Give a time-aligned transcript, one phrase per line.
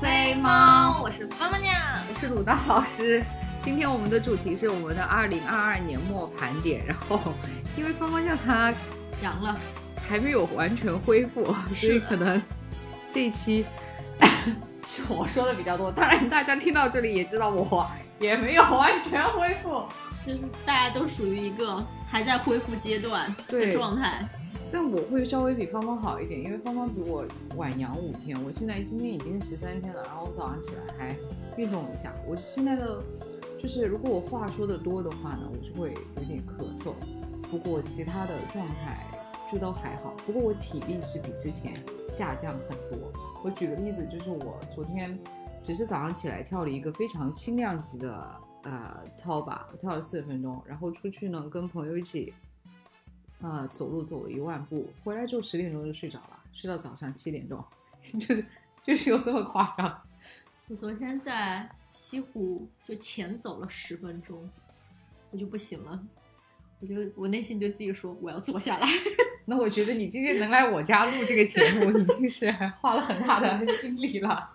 [0.00, 1.70] 飞猫，我是芳芳酱，
[2.08, 3.22] 我是鲁道老师。
[3.60, 6.86] 今天我们的主题是我们的二零二二年末盘点。
[6.86, 7.34] 然后，
[7.76, 8.72] 因为芳芳酱她
[9.22, 9.54] 阳了，
[10.08, 12.40] 还没有完全恢复，所以可能
[13.10, 13.66] 这一期
[14.88, 15.92] 是我说的比较多。
[15.92, 17.86] 当然，大家听到这里也知道我
[18.18, 19.84] 也没有完全恢复，
[20.24, 24.14] 就是大家都属于一个还在恢复阶段的状态。
[24.72, 27.24] 但我会稍微比芳芳好一点，因为芳芳比我
[27.56, 28.40] 晚阳五天。
[28.44, 31.16] 我现在今天已经是十三天了，然后我早上起来还
[31.56, 32.14] 运动一下。
[32.26, 33.02] 我现在的
[33.58, 36.92] 就是，如果我话说的多的话呢，我就会有点咳嗽。
[37.50, 39.04] 不过其他的状态
[39.52, 40.14] 就都还好。
[40.24, 41.74] 不过我体力是比之前
[42.08, 43.10] 下降很多。
[43.42, 45.18] 我举个例子，就是我昨天
[45.62, 52.32] 只是早上起来跳了一个非常轻量级的呃操吧，我跳了四十分钟，然后出去呢跟朋友一起。
[53.42, 57.64] 呃，走路走了一万步，回来之后十点钟就睡着了，睡到早上七点钟，
[58.02, 58.44] 就是
[58.82, 60.02] 就是有这么夸张。
[60.68, 64.48] 我昨天在西湖就前走了十分钟，
[65.30, 66.00] 我就不行了，
[66.80, 68.86] 我就我内心对自己说我要坐下来。
[69.46, 74.50] 那我觉得你今天能来我家录这个节目，已经是花了很大的 精力了。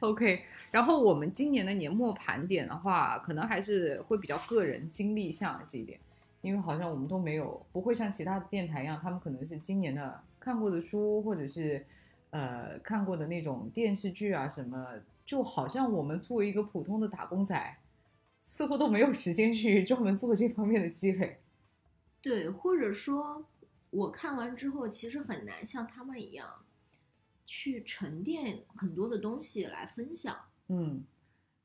[0.00, 6.00] OK，然后我们今年的年末盘点的话，可能还是会比较个人经历向这一点。
[6.44, 11.86] 因为好像我们都没有，不会像其他的电台一样，他们可能是今年的看过的书，或者是，
[12.28, 14.86] 呃，看过的那种电视剧啊什么，
[15.24, 17.78] 就好像我们作为一个普通的打工仔，
[18.42, 21.38] 似乎都没有时间去专门做这方面的积累。
[22.20, 23.46] 对，或者说，
[23.88, 26.46] 我看完之后，其实很难像他们一样，
[27.46, 30.36] 去沉淀很多的东西来分享。
[30.68, 31.04] 嗯。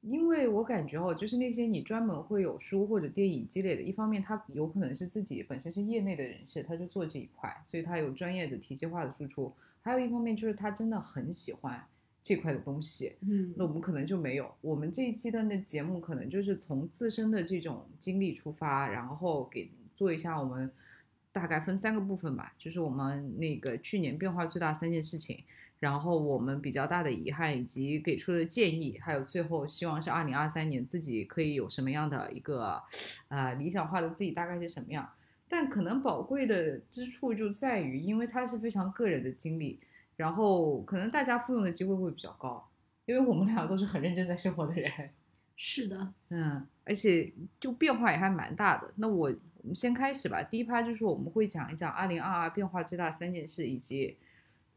[0.01, 11.83] 因为我感觉哦，就是那些你专门会有书或者电影积累的，一方面他有可能是自己本身是业内的人士，他就做这一块，所以他有专业的体系化的输出；还有一方面就是他真的很喜欢
[12.23, 13.13] 这块的东西。
[13.21, 14.49] 嗯，那我们可能就没有。
[14.61, 20.71] 我们这一期的那节目可能就是从自身的这种经历出发，然后给做一下我们
[21.33, 25.43] 大概分三个部分吧，就是我们那个去年变化最大三件事情。
[25.79, 32.83] 然后我们比较大的遗憾，以及给出的建议，还有最后希望是二零二三年自己可以有什么样的一个，
[33.29, 35.09] 呃，理想化的自己大概是什么样？
[35.47, 39.79] 但可能宝贵的之处就在于，因为它是非常个人的经历，
[40.17, 42.69] 然后可能大家复用的机会会比较高，
[43.05, 44.91] 因为我们俩都是很认真在生活的人。
[45.55, 48.91] 是的，嗯，而且就变化也还蛮大的。
[48.97, 54.17] 那我我们先开始吧，第一趴就是我们会讲一讲二零二二变化最大三件事，以及。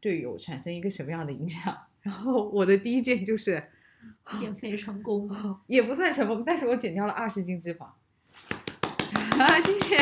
[0.03, 1.75] 对有产生一个什么样的影响？
[2.03, 3.63] 然后我的第一件就是
[4.35, 5.31] 减肥成功，
[5.69, 7.85] 也不算成功，但是我减掉了二十斤脂肪。
[7.85, 9.97] 啊 谢谢。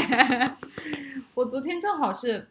[1.34, 2.48] 我昨天正好是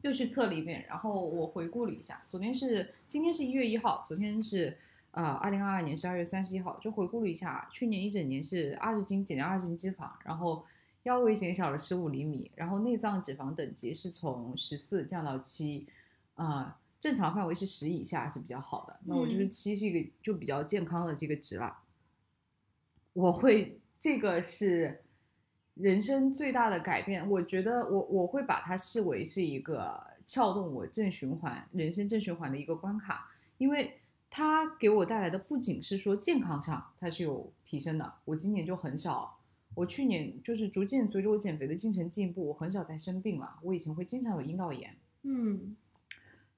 [0.00, 4.78] 又去测了一遍，然后我回顾了一下，昨天是今天是一月一号，昨天是
[5.10, 10.64] 呃二零二二年十二月三十一号，就回顾了一下，去年一整年是二十斤减掉二十斤脂肪，然后
[11.02, 15.86] 腰围减小了十五厘米，然后内脏脂肪等级是从十四降到七。
[16.40, 18.98] 啊，正常范围是十以下是比较好的。
[19.04, 21.80] 那我就是七是一个就比较健康的这个值了。
[23.12, 25.02] 我会这个是
[25.74, 33.98] 人生最大的改变，我觉得我我会把它视为是一个撬动我正循环人生正循环的一个关卡，因为
[34.30, 38.14] 它给我带来的不仅是说健康上它是有提升的。
[38.24, 39.38] 我今年就很少，
[39.74, 43.58] 我去年就是逐渐随着我减肥的进程进步，我很少再生病了。
[43.62, 45.76] 我以前会经常有阴道炎，嗯。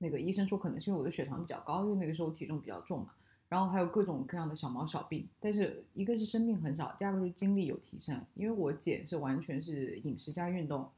[0.02, 3.14] 那个医生说可能是因为我的血糖比较高，因为那个时候体重比较重嘛，
[3.48, 10.90] 然后还有各种各样的小毛小病，但是一个是生病很少，第二个是精力有提升，因为我减是完全是饮食加运动，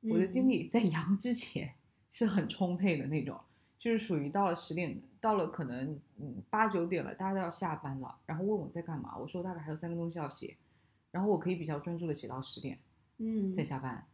[0.00, 1.70] 我的精力在阳之前
[2.08, 3.38] 是很充沛的那种，
[3.78, 10.56] 就是属于到了十点，到了可能嗯八九点了，大家都要下班了，然后问我在干嘛，我说大概还有三个东西要写，
[11.10, 12.78] 然后我可以比较专注的写到十点，
[13.18, 14.06] 嗯，再下班，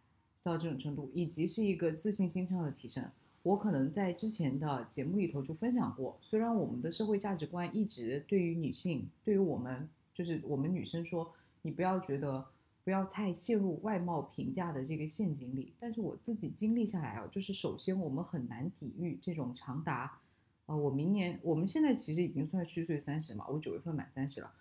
[0.42, 3.08] 到这种程度，以及是一个自信心上的提升。
[3.42, 12.46] 我可能在之前的节目里头就分享过，虽然我们的社会价值观一直对于女性，对于我们就是我们女生说，你不要觉得
[12.84, 20.20] 不要太陷入外貌评价的这个陷阱里，但是我自己经历下来啊，就是首先我们很难抵御这种长达，
[20.66, 24.52] 呃，我明年我们现在其实已经算虚岁三十嘛，我九月份满三十了，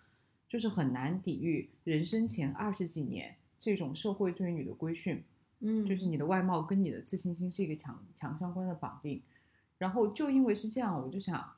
[0.48, 5.22] 就是很难抵御人生前二十几年这种社会对于你的规训。
[5.64, 9.22] 嗯，就是你的外貌跟你的自信心是一个强强相关的绑定，
[9.78, 11.52] 然后就因为是这样，我就想，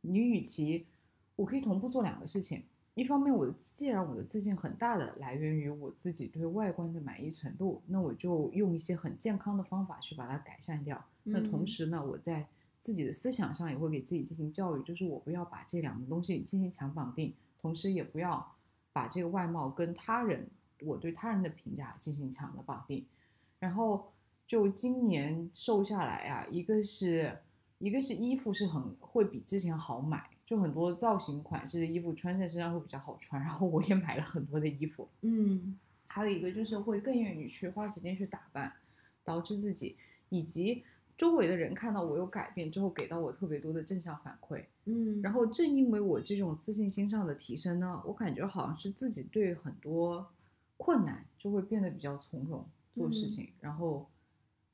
[0.00, 0.86] 你与其
[1.36, 2.64] 我可以同步做两个事情，
[2.94, 11.04] 一方面我既然我的自信很大的来源于我自己对外观的满意程度，那我就用一些很健康的方法去把它改善掉。
[11.22, 12.46] 那同时呢，我在
[12.80, 18.52] 自己的思想上也会给自己进行教育，就是我不要把这两个东西进行强绑定，同时也不要
[18.92, 20.46] 把这个外貌跟他人
[20.82, 23.06] 我对他人的评价进行强的绑定。
[23.64, 24.12] 然后
[24.46, 27.34] 就今年瘦下来啊，一个是
[27.78, 35.08] 一个是衣服是很会比之前好买，就很多造型款式的衣服穿在身上会比较好穿，然后我也买了很多的衣服。
[35.22, 38.70] 嗯还有一个就是会更愿意去花时间去打扮，
[39.24, 39.96] 导致自己
[40.28, 40.84] 以及
[41.16, 44.62] 周围的人看到我有改变之后，给到我特别多的正向反馈。
[44.84, 50.28] 嗯，然后正因为我这种自信心上的提升呢，我感觉好像是自己对很多
[50.76, 52.64] 困难就会变得比较从容
[52.94, 53.28] 做事嗯。
[53.28, 54.08] 情，然后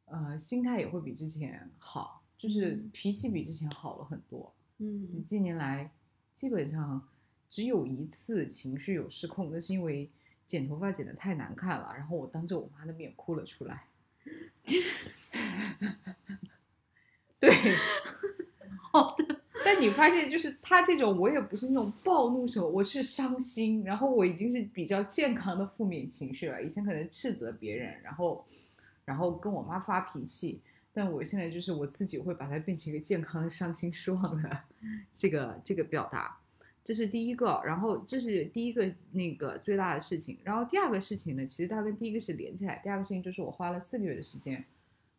[0.05, 2.91] 呃心态也会比之前好，就是嗯。
[2.93, 4.53] 脾气比之前好了很多。
[4.79, 5.25] 嗯。
[5.25, 5.91] 近年来
[6.33, 7.09] 基本上
[7.49, 10.11] 只有一次情绪有失控，那是因为
[10.47, 13.87] 剪头发剪得太难看了，然后我当着我妈的面哭了出来。
[17.41, 17.51] 对，
[18.93, 19.40] 好的，
[19.73, 26.61] 但你发现就是他这种，我也不是那种暴怒手，我是伤心，然后我已经是比较健康的负面情绪了。
[26.61, 28.45] 以前可能斥责别人，然后
[29.05, 30.61] 然后跟我妈发脾气，
[30.93, 34.61] 但我现在就是我自己会把它变成一个健康的伤心失望的
[35.15, 36.41] 这个这个表达，
[36.83, 37.63] 这是第一个。
[37.65, 40.37] 然后这是第一个那个最大的事情。
[40.43, 42.81] 然后第二个事情呢，其实它跟第一个是连起来。
[42.83, 44.65] 第二个事情就是我花了四个月的时间，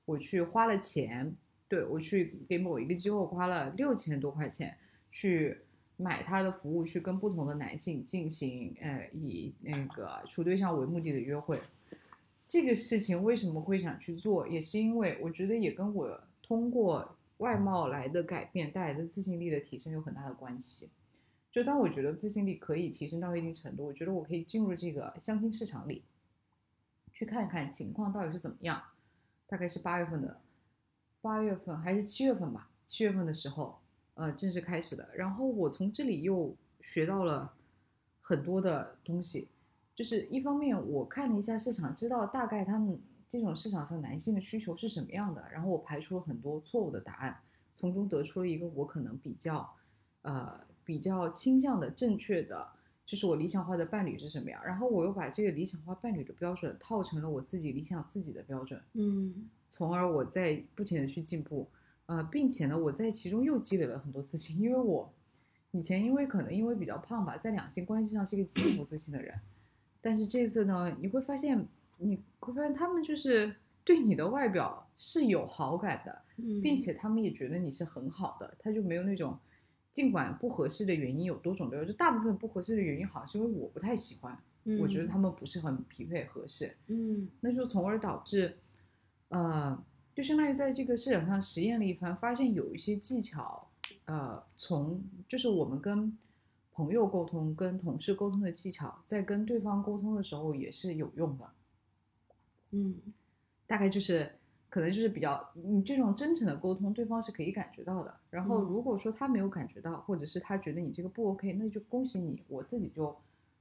[0.03, 1.33] 我去花了钱，
[1.71, 4.77] 对我去给某一个机构花了六千多块钱
[5.09, 5.57] 去。
[5.97, 11.61] 买他的服务，去跟不同的男性进行，呃，以那个处对象为目的的约会，
[12.47, 20.89] 这个事情为什么会想去做，也是因为我觉得也跟我通过外貌来的改变带来的自信力的提升有很大的关系。
[21.51, 26.01] 就当我觉得自信力可以提升到一定程度，我觉得我可以进入这个相亲市场里，
[27.13, 28.81] 去看看情况到底是怎么样。
[29.45, 30.41] 大概是八月份的，
[31.21, 33.77] 八月份还是七月份吧，七月份的时候，
[34.15, 35.07] 呃，正式开始的。
[35.15, 37.53] 然后我从这里又学到了
[38.19, 39.49] 很多的东西，
[39.93, 47.39] 就是一方面我看了一下市场，知道大概他们这种市场上男性的需求是什么样的，然后我排除了很多错误的答案，
[47.75, 49.69] 从中得出了一个我可能比较，
[50.23, 52.67] 呃，比较倾向的正确的，
[53.05, 59.49] 就是我理想化的伴侣是什么样，然后我又把这个理想化伴侣的标准套成了我自己理想自己的标准，嗯。
[59.71, 61.65] 从而我在不停的去进步，
[62.07, 65.09] 呃，并且呢，我在其中又积累了很多自信，因为我
[65.71, 69.33] 以前因为可能因为比较胖吧，在两性关系上是一个极度不自信的人，
[70.01, 71.65] 但是这次呢，你会发现，
[71.99, 79.39] 你会发现他们就是对你的外表是有好感的，嗯，并且他们也觉得你是很好的，他就没有那种。
[79.89, 84.37] 尽管不合适的原因有多种多样，就大部分不合适的原因好像是因为我不太喜欢，
[84.79, 87.27] 我觉得他们不是很匹配合适，嗯。
[87.41, 88.55] 那就从而导致，
[89.31, 89.83] 呃，
[90.13, 93.67] 就相当于在这个市场上实验了一番，发现有一些技巧，
[94.05, 96.17] 呃，从就是我们跟
[96.73, 101.49] 朋友沟通、跟同事沟通的技巧，在跟对方沟通的时候也是有用的。
[102.71, 102.95] 嗯
[103.67, 104.29] 大概就是
[104.69, 108.13] 可能就是比较你这种真诚的沟通，对方是可以感觉到的。
[108.29, 113.15] 然后嗯如果说他没有感觉到，或者是他觉得你这个不 OK，那就恭喜你，我自己就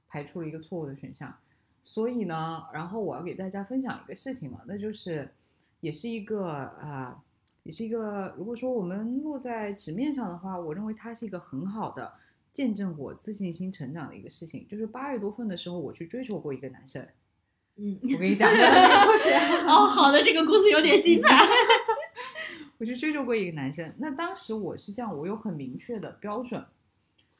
[0.07, 1.33] 排除了一个错误的选项。
[1.81, 5.33] 所以呢，然后我要给大家分享一个事情嘛，那就是
[5.81, 7.21] 也是一个啊、呃
[7.63, 12.11] 也是一个如果说我们落在纸面上的话，我认为它是一个很好的
[12.51, 14.67] 见证我自信心成长的一个事情。
[14.67, 17.07] 就是八月多份的时候，我去追求过一个男生，
[17.75, 19.29] 嗯，我跟你 讲个故事。
[19.67, 21.27] 哦，好的，这个故事有点精彩。
[22.79, 26.65] 我去追求过一个男生，那当时我是这样，我有很明确的标准，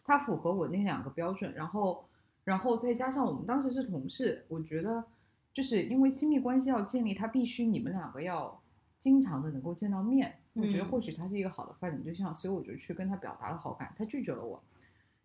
[0.04, 2.06] 他符合我那两个标准，然后，
[2.44, 5.04] 然后再加上我们当时是同事，我觉得
[5.53, 8.62] 就是因为亲密关系要建立，他必须你们两个要
[8.98, 14.63] 经常的能够见到面，我觉得嗯或许他是一个好的发展对象，所以我就去跟他表达了好感，他拒绝了我，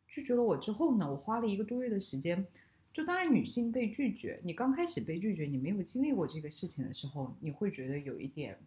[0.08, 2.46] 拒绝了我之后呢，我花了一个多月的时间。
[2.92, 8.58] 就当然，女性被拒绝，你刚开始被拒绝，你没有经历过这个事情的时候，你会觉得有一点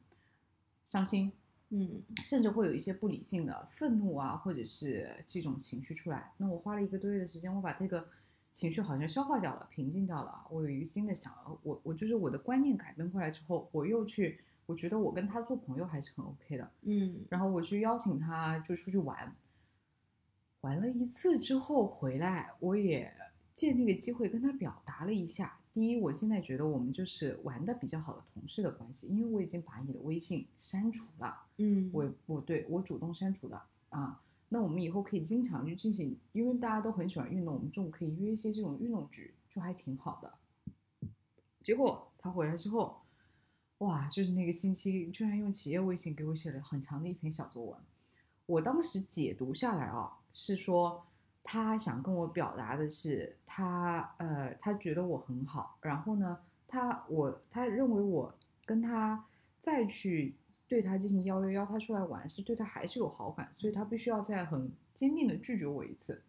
[0.86, 1.32] 伤心，
[1.70, 6.32] 嗯甚至会有一些不理性的愤怒啊，或者是这种情绪出来。
[6.38, 8.08] 那我花了一个多月的时间，我把这个
[8.52, 10.46] 情绪好像消化掉了，平静掉了。
[10.50, 16.72] 我有一个新的想，我我就是我的观念改变过来之后，我又去，我觉得我跟他做朋友还是很 OK 的。
[16.82, 19.36] 嗯然后我去邀请他就出去玩，
[20.62, 23.14] 玩了一次之后回来，我也
[23.54, 25.58] 借那个机会跟他表达了一下。
[25.72, 31.44] 第一，我现在觉得我们就是玩的比较好的同事的关系，因为我已经把你的微信删除了。
[31.58, 34.20] 嗯，我我对我主动删除的啊。
[34.50, 40.34] 那我们以后可以经常去进行，因为大家都很喜欢运动，我们中午可以约一些这种运动局，就还挺好的。
[41.62, 43.02] 结果他回来之后，
[43.80, 47.78] 哇，就是那个星期居然用企业微信给我写了很长的一篇小作文。
[48.48, 51.06] 我当时解读下来啊，是说
[51.44, 58.34] 他想跟我表达的是他呃，他觉得我很好，然后呢，他我他认为我
[58.66, 59.24] 跟他
[59.60, 60.34] 再去
[60.70, 66.22] 对他进行邀约，邀他出来玩，是对他还是有好感，所以他必须要再很坚定的拒绝我一次。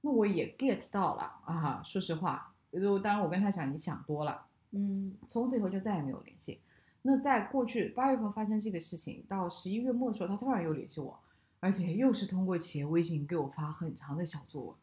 [0.00, 4.46] 那我也 get 到了啊，说实话，就当然我跟他讲，你想多了。
[4.72, 6.60] 嗯从此以后就再也没有联系。
[7.02, 11.18] 那在过去八月份发生这个事情，到十一月末的时候，他突然又联系我，
[11.60, 14.74] 而且又是通过企业微信给我发很长的小作文，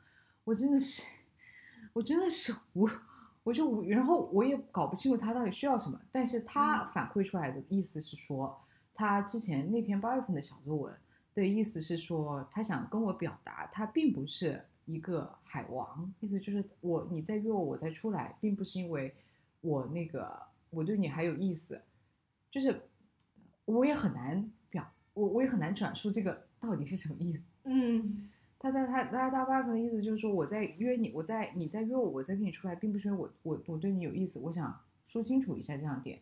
[0.45, 1.03] 我真的是，
[1.91, 2.89] 我真的是无，
[3.43, 8.59] 我就无，然后我也搞不清楚他到底需要什么，但是他嗯反馈出来的意思是说，
[8.95, 10.93] 他之前那篇八月份的小作文
[11.33, 19.13] 的意思是说，他想跟我表达，他并不是一个海王，意思就是我你再约我，我再出来，并不是因为
[19.59, 21.81] 我那个我对你还有意思，
[22.49, 22.81] 就是
[23.65, 27.43] 我也很难表，我我也很难转述这个到底是什么意思。
[27.65, 28.03] 嗯
[28.57, 36.19] 他他他他大部分的意思就是说，我在约你，我在你在约我，我再跟你出来，并不是因为我我我对你有意思，我想说清楚一下这样点。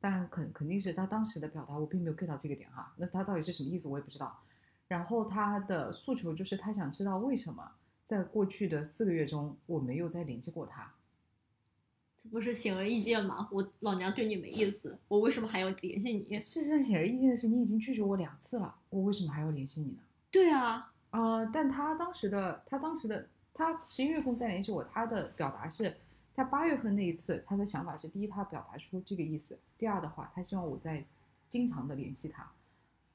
[0.00, 2.92] 当然肯肯定是他当时的表达，我并没有 get 到这个点哈。
[2.96, 4.38] 那他到底是什么意思，我也不知道。
[4.86, 7.72] 然后他的诉求就是他想知道为什么
[8.04, 10.92] 在过去的四个月中我没有再联系过他。
[12.16, 13.48] 这不是显而易见吗？
[13.52, 16.40] 我老娘对你没意思，我为什么还要联系你？
[16.40, 19.98] 事实上，显而易见的是，你已经拒绝我两次了，我为什么还要联系你呢？
[20.30, 25.96] 对啊，呃，但他当时的，他当时的，他十一月份再联系我，他的表达是，
[26.38, 31.04] 他八月份那一次，他的想法是：第一，他表达出这个意思；第二的话，他希望我在
[31.48, 32.48] 经常的联系他，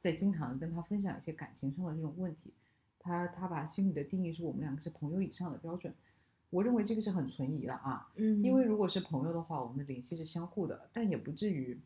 [0.01, 2.51] 在经常的跟他分享一些感情上的这种问题。
[2.99, 5.93] 他他把心里的定义是我们两个是朋友以上的标准，
[6.49, 8.11] 我认为这个是很存疑的啊。
[8.15, 11.79] 嗯，因为如果是朋友的话，我们的联系是相互的，但也不至于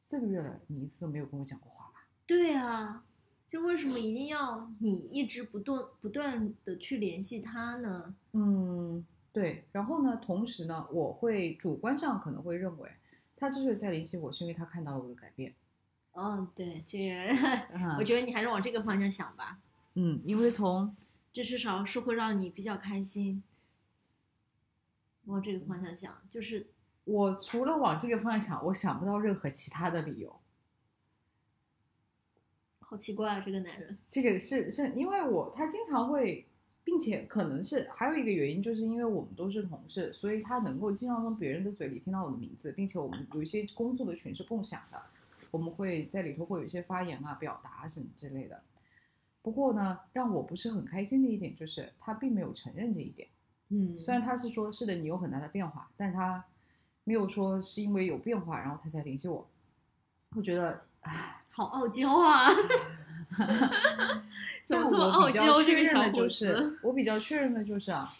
[0.00, 2.08] 四个月了，你一次都没有跟我讲过话吧？
[2.26, 3.04] 对啊，
[3.46, 8.16] 就为什么一定要你一直不断不断的去联系他呢？
[8.32, 9.64] 嗯，对。
[9.70, 12.90] 然后呢，同时呢，我会主观上可能会认为，
[13.36, 15.54] 他之所以在联系我，是因为他看到了我的改变。
[16.12, 17.14] 哦，对，这个，
[17.76, 19.58] 嗯我觉得你还是往这个方向想吧，
[19.92, 20.96] 嗯，因为从
[21.34, 23.42] 这至少是会让你比较开心。
[25.26, 26.68] 往这个方向想，就是
[27.04, 30.40] 我除了往这个方向想，我想不到任何其他的理由。
[32.78, 33.98] 好奇怪啊，这个男人。
[34.08, 36.46] 这个是是因为我他经常会，
[36.86, 45.02] 并且可能是还有一个原因，就是因为我们都是同事，所以他能够经常从别人的嘴里听到我的名字，并且我们有一些工作的群是共享的，
[45.50, 48.62] 我们会在里头会有一些发言啊、表达什么之类的。
[49.42, 53.26] 不过呢，让我不是很开心的一点就是他并没有承认这一点。
[53.70, 56.44] 嗯虽然他是说是的，你有很大的变化，但他
[57.02, 59.44] 没有说是因为有变化，然后他才联系我。
[60.36, 62.46] 我觉得，唉，好傲娇啊！
[64.66, 65.62] 怎么但这么我比较傲娇？
[65.62, 68.12] 确认这个小伙的就是。，我比较确认的就是啊，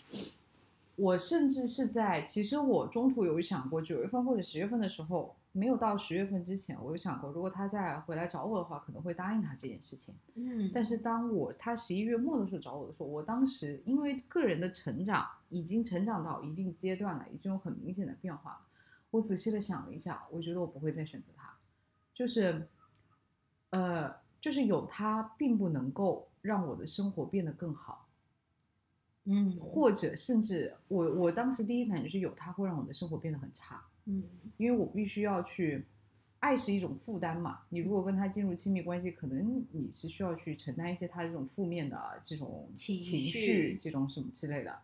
[0.97, 10.15] 我甚至是在其实我中途有想过，九月份或者十月份的时候，没有到十月份之前，我有想过，如果他再回来找我的话，可能会答应他这件事情。
[10.35, 18.59] 嗯，但是当我他十一月末的时候找我的时候，我当时因为个人的成长已经成长到一定阶段了，已经有很明显的变化了。
[19.11, 21.55] 我仔细的想了一下，我觉得我不会再选择他，
[22.15, 22.69] 就是，
[23.71, 24.15] 呃，
[24.47, 28.07] 就是有他并不能够让我的生活变得更好，
[29.25, 33.83] 嗯，或者甚至我我当时第一感觉是有他会让我的生活变得很差。
[34.05, 34.23] 嗯
[34.57, 35.85] 因为我必须要去，
[36.39, 37.63] 爱是一种负担嘛。
[37.71, 44.79] 你如果跟他进入亲密关系，可能你是需要去承担一些他这种负面的这种情情绪这种什么之类的。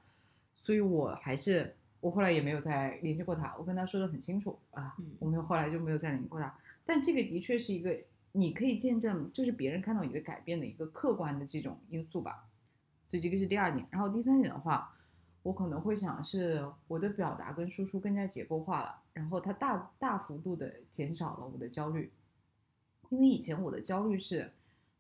[0.57, 3.55] 所以我还是，我后来也没有再联系过他。
[3.57, 6.53] 我跟他说的很清楚啊，嗯我们后来就没有再联系过他。
[6.85, 7.97] 但这个的确是一个
[8.33, 12.49] 你可以见证，就是别人看到你的改变的一个客观的这种因素吧。
[13.03, 13.87] 所以这个是第二点。
[13.91, 14.95] 然后第三点的话，
[15.43, 22.11] 我可能会想是我的表达跟输出更加结构化了，然后它大大幅度的减少了我的焦虑，
[23.11, 24.51] 因为以前我的焦虑是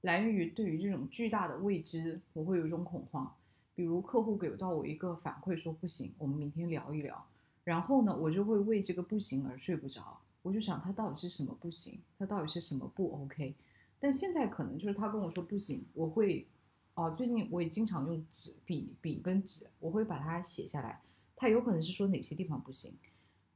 [0.02, 3.34] 来源于对于这种巨大的未知，我会有一种恐慌。
[3.74, 7.24] 比如客户给到我一个反馈说不行，我们明天聊一聊，
[7.64, 13.54] 然后呢，我就会为这个不行而睡不着，我就想他到底是什么不行，他到底是什么不 OK。
[13.98, 16.46] 但现在可能就是他跟我说不行，我会
[16.94, 21.00] 哦，最近我也经常用纸笔笔跟纸，我会把它写下来。
[21.36, 22.94] 他有可能是说哪些地方不行，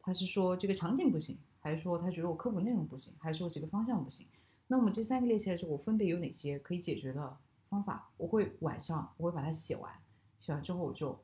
[0.00, 4.26] 他是说这个场景不行，还是说他觉得我科普内容不行，还是说这个方向不行？
[4.68, 7.36] 那么这三个列起来之后，我分别有哪些可以解决的
[7.68, 8.10] 方法？
[8.16, 9.92] 我会晚上我会把它写完，
[10.38, 11.18] 写完之后我就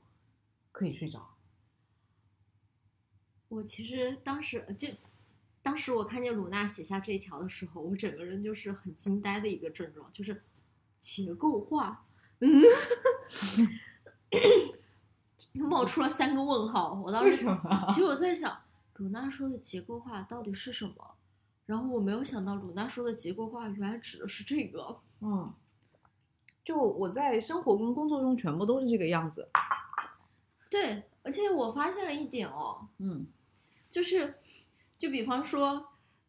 [0.71, 1.28] 可以睡着。
[3.49, 4.88] 我其实当时就
[5.62, 10.42] 当时我看见鲁娜写下这一条的时候，我整个人就是很惊呆的一个症状，就是
[10.99, 12.04] 结构化，
[12.40, 12.62] 嗯，
[15.52, 17.00] 冒出了三个问号。
[17.04, 17.85] 我当为时什么？
[17.88, 18.61] 其实我在想，
[18.97, 21.14] 鲁娜说的结构化到底是什么？
[21.66, 25.00] 然后我没有想到，鲁娜说的结构化原来指的是这个。
[25.21, 25.54] 嗯，
[26.64, 29.49] 就我在生活跟工作中全部都是这个样子。
[30.69, 33.26] 对，而且我发现了一点哦，嗯
[33.88, 34.35] 就是，
[35.02, 35.85] 就比方说，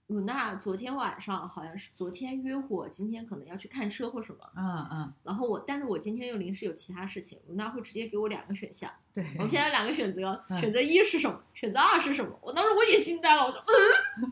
[0.08, 9.24] 鲁娜昨天晚上好像是昨天约我，今天可能要去看车或什么，嗯嗯，然后我，但是我今天又临时有其他事情，鲁娜会直接给我两个选项，对。
[9.38, 12.36] 我们现在有两个选择，嗯选择一是什么，选择二是什么？
[12.42, 13.64] 我当时我也惊呆了，我说，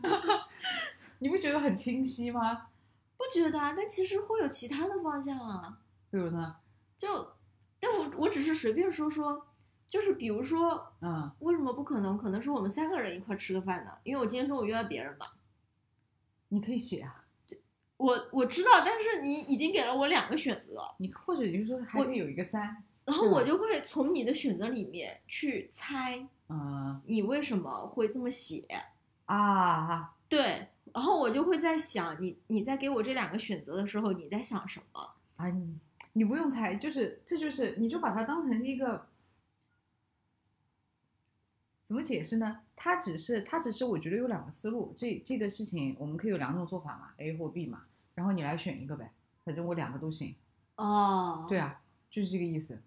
[0.02, 0.40] 嗯，
[1.20, 2.66] 你不觉得很清晰吗？
[3.16, 5.78] 不觉得啊，但其实会有其他的方向啊，
[6.10, 6.56] 比如呢？
[6.98, 7.34] 就，
[7.78, 9.46] 但我我只是随便说说，
[9.92, 12.16] 就是比如说，嗯，为什么不可能？
[12.16, 13.92] 可能是我们三个人一块吃个饭呢？
[14.04, 15.26] 因为我今天中午约了别人嘛。
[16.48, 17.26] 你可以写啊，
[17.98, 22.82] 我我知道，但是你已经给了我两个选择，你或者你就说还可以有一个三。
[23.04, 28.64] 然后我就会从你的选择里面去猜啊你为什么会这么写。
[29.26, 35.10] 啊，对，然后我就会在想，你你在给我这两个选择的时候，你在想什么？
[35.36, 35.78] 啊，你
[36.14, 39.06] 你不用猜，就是这就是你就把它当成一个
[41.82, 42.60] 怎么解释呢？
[42.76, 47.82] 它只是它只是我觉得有两个思路，这这个事情我们可以有两种做法嘛，A 或 B 嘛，
[48.14, 49.12] 然后你来选一个呗，
[49.44, 50.34] 反正我两个都行。
[50.76, 52.80] 哦对，啊，就是这个意思。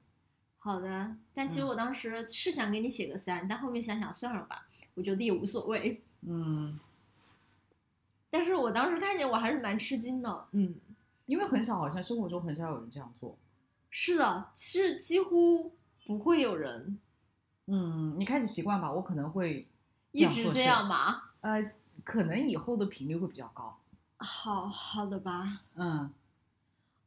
[0.58, 1.16] 好的。
[1.34, 6.02] 但其实嗯我当时是想给你写个三，但后面想想算了吧，我觉得也无所谓。
[6.28, 6.80] 嗯，
[8.30, 10.74] 但是我当时看见我还是蛮吃惊的，嗯，
[11.26, 13.38] 因为很少，好像生活中很少有人这样做。
[13.90, 15.76] 是的，其实几乎
[16.06, 17.00] 不会有人
[17.68, 19.68] 嗯，你开始习惯吧，我可能会
[20.12, 21.34] 一直这样吧。
[21.42, 21.74] 呃，
[22.04, 23.80] 可能以后的频率会比较高。
[24.18, 26.14] 好好的吧，嗯。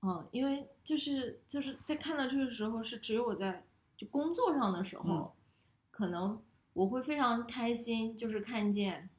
[0.00, 3.64] 嗯，因为就是就是在看到这个时候，是只有我在
[3.96, 5.30] 就工作上的时候，嗯。
[5.90, 6.40] 可能
[6.74, 9.10] 我会非常开心，就是看见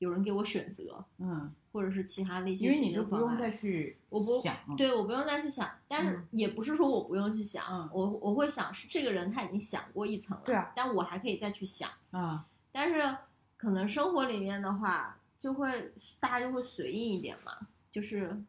[0.00, 13.16] 有人给我选择，嗯，或者是其他的一些因为你就不用再去我不想，对我不用再去想，但是嗯也不是说我不用去想，嗯我我会想是这个人他已经想过一层了，对啊，但我还可以再去想，啊，但是
[13.56, 18.42] 可能生活里面的话，就会大家就会随意一点嘛，就是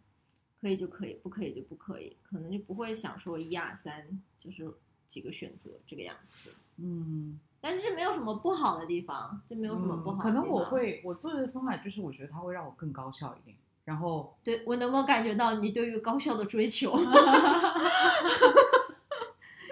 [0.61, 4.07] 可以就可以，不可以就不可以，可能就不会想说一二三，
[4.39, 4.71] 就是
[5.07, 6.49] 几个选择这个样子。
[6.77, 10.43] 嗯，但是这没有什么不好的地方，这没有什么不好的可地方。
[10.43, 13.55] 能我会我做的方法就是，我觉得它会让我更高效一点。
[13.85, 16.97] 然后，对我能够感觉到你对于高效的追求。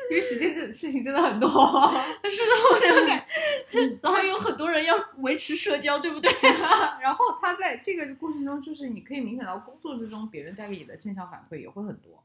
[0.09, 1.47] 因为时间这事情真的很多，
[2.27, 3.23] 是的，我能感，
[4.01, 6.31] 然后有很多人要维持社交，对不对？
[6.99, 12.23] 然后他在这个过程中，就是你可以明显到工作之中别人带给你的正向反馈也会很多。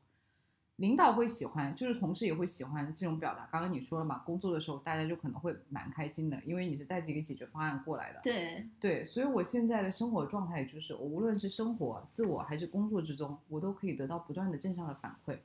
[0.76, 3.48] 领导会喜欢，就是同事也会喜欢这种表达。
[3.52, 8.20] 刚刚你说了嘛，工作的时候大家就可能会蛮开心的，因为你是带着一个解决方案过来的。
[8.22, 15.38] 对，对，所以我现在的生活状态就是，我无论是生活、自我还是工作之中，我都可以得到不断的正向的反馈，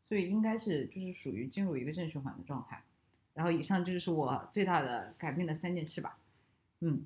[0.00, 2.82] 所以应该是就是属于进入一个正循环的状态。
[3.32, 6.18] 然后以上就是我最大的改变的三件事吧，
[6.80, 7.04] 嗯，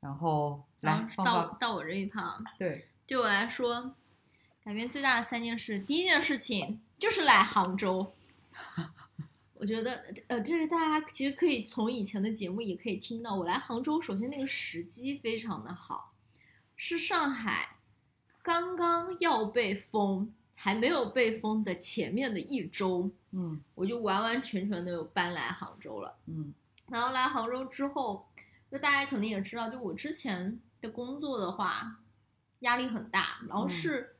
[0.00, 3.94] 然后来到到我这一趴，对，对我来说，
[4.70, 8.14] 改变最大的三件事，第一件事情就是来杭州。
[9.58, 16.14] 我觉得，呃，这个大家其实可以从以前的节目也可以听到，我来杭州，首先那个时机非常的好，
[16.76, 17.78] 是上海
[18.42, 26.16] 刚刚要被封，还没有被封的前面的一周，嗯我就完完全全的搬来杭州了。
[26.26, 26.54] 嗯
[26.86, 28.24] 然后来杭州之后，
[28.68, 31.98] 那大家肯定也知道，就我之前的工作的话，
[32.60, 34.14] 压力很大，然后嗯是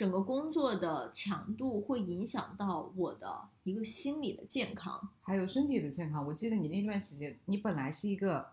[0.00, 5.10] 整个工作的强度会影响到我的一个心理的健康。
[5.20, 6.26] 还有身体的健康。
[6.26, 8.48] 我记得你那段时间，你本来是一个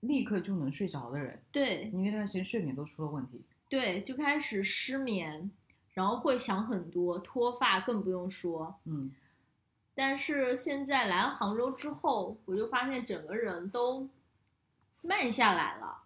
[0.00, 3.42] 立刻就能睡着的人，对你那段时间睡眠都出了问题。
[3.66, 5.50] 对，就开始失眠，
[5.94, 8.74] 然后会想很多，脱发更不用说。
[8.84, 9.10] 嗯
[9.94, 14.06] 但是现在来了杭州之后，我就发现整个人都
[15.00, 16.02] 慢下来了，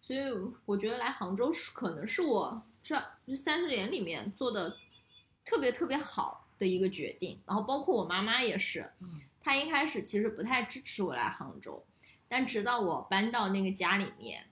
[0.00, 0.20] 所以
[0.64, 2.98] 我觉得来杭州是可能是我这
[3.28, 4.76] 这三十年里面做的
[5.44, 7.38] 特别特别好的一个决定。
[7.46, 11.84] 然后包括我妈妈也是，嗯她一开始其实不太支持我来杭州，
[12.26, 14.46] 但直到我搬到那个家里面，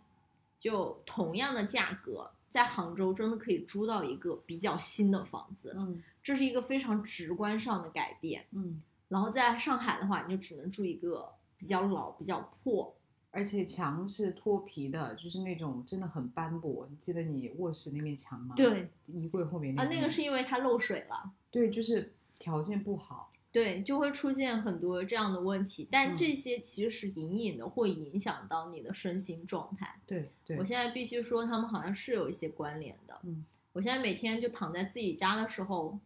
[0.58, 8.46] 就同样的价格，在杭州真的可以租到一个比较新的房子，嗯这是一个非常直观上的改变。
[8.52, 12.92] 嗯然后在上海的话，你就只能住一个比较老、比较破，
[13.36, 16.88] 而且墙是脱皮的，就是那种真的很斑驳。
[16.90, 21.32] 你记得你卧室那面墙吗？，对衣柜后面啊，那个是因为它漏水了。
[21.50, 23.30] 对，就是条件不好。
[23.52, 30.00] 对，就会出现很多这样的问题，但嗯这些其实隐隐的会影响到你的身心状态。
[30.06, 33.18] 对对我，现在必须说，他们好像是有一些关联的。
[33.24, 35.98] 嗯，我现在每天就躺在自己家的时候，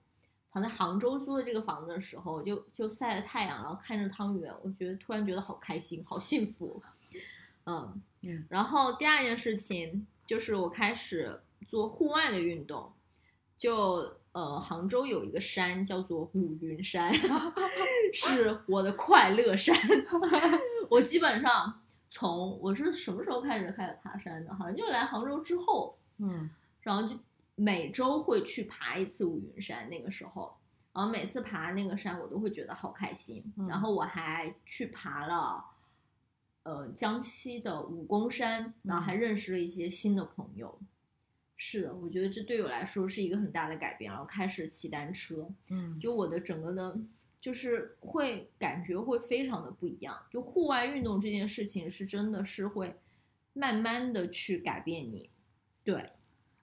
[0.53, 6.81] 躺在杭州租的这个房子的时候，就就晒着太阳，然后看着汤圆，我觉得突然觉得好开心，好幸福。
[7.67, 12.93] 嗯嗯然后第二件事情就是我开始做户外的运动，
[13.57, 17.13] 就呃，杭州有一个山叫做五云山，
[18.15, 19.77] 是我的快乐山。
[20.89, 24.55] 我基本上从我是什么时候开始开始爬山的？
[24.55, 26.49] 好像就来杭州之后，嗯
[26.83, 27.17] 然后就
[27.57, 29.89] 每周会去爬一次五云山。
[29.91, 30.57] 那个时候，
[30.93, 33.43] 然后每次爬那个山，我都会觉得好开心。
[33.57, 35.65] 嗯然后我还去爬了，
[36.63, 40.79] 呃，江西的武功山，然后还认识了一些新的朋友。
[41.57, 44.11] 是的，我觉得这对我来说是一个很大的改变。
[44.11, 46.99] 然后开始骑单车，嗯，就我的整个的，
[47.41, 50.19] 就是会感觉会非常的不一样。
[50.31, 52.97] 就户外运动这件事情，是真的是会
[53.53, 55.29] 慢慢的去改变你。
[55.85, 56.13] 对，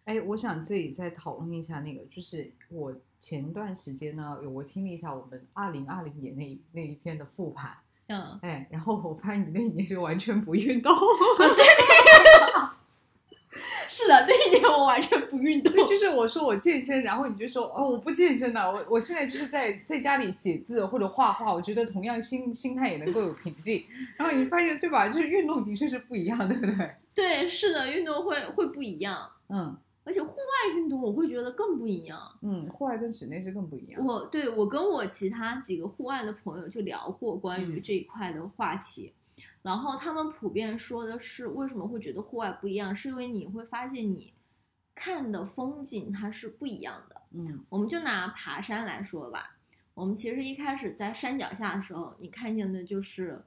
[0.06, 7.78] 哎，我想这里再讨论一下那个，就是我前段时间呢，我听了一下我们二零二零年那一那一篇的复盘，
[8.08, 10.96] 嗯，哎，然后我发现你那一年是完全不运动，
[13.90, 15.72] 是的，那一年我完全不运动。
[15.74, 23.84] 对，就是我说我健身，然后你就说哦我不健身了，我我现在就是在在家里写字或者画画，我觉得同样心心态也能够有平静，
[24.18, 25.08] 然后你发现对吧？
[25.08, 26.96] 就是运动的确是不一样，对不对？
[27.14, 29.76] 对，是的，运动会会不一样，嗯
[30.08, 32.18] 而且户外运动我会觉得更不一样。
[32.42, 34.02] 嗯，户外跟室内是更不一样。
[34.06, 39.12] 我对我跟我其他几个户外的朋友就聊过关于嗯这一块的话题，
[39.62, 44.34] 然后他们普遍说的是为什么会觉得户外不一样，是因为你会发现你
[44.96, 47.22] 看的风景它是不一样的。
[47.32, 49.58] 嗯我们就拿爬山来说吧，
[49.94, 53.44] 我们其实一开始在山脚下的时候，你看见的就是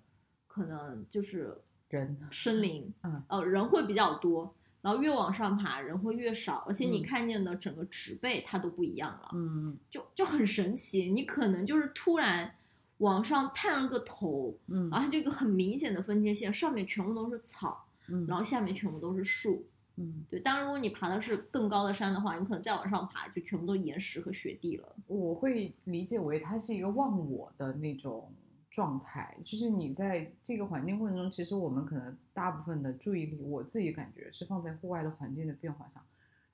[0.47, 1.57] 可能就是
[1.89, 11.11] 人森林，嗯，呃，人会比较多，然后越往上爬人会越少，而且你嗯看见的整个植被它都不一样了，嗯就就很神奇。
[11.11, 12.55] 你可能就是突然
[12.99, 19.67] 往上探了个头，嗯然后它就一个很明显的分界线，上面全部都是草，嗯，然后下面全部都是树。
[19.97, 24.97] 嗯，对，当然如果你爬的是更高的山的话，你可能再往上爬就全部都岩石和雪地了。
[25.07, 28.33] 我会理解为它是一个忘我的那种
[28.71, 36.01] 状态，就是你在这个环境过程中，其实我们可能大部分的注意力，我自己感觉是放在户外的环境的变化上，